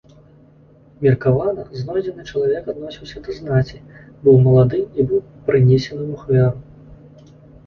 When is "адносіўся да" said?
2.73-3.31